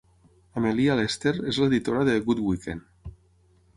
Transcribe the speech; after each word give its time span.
Amelia 0.61 0.95
Lester 0.99 1.33
és 1.53 1.59
l'editora 1.65 2.07
de 2.11 2.17
"Good 2.31 2.43
Weekend". 2.47 3.13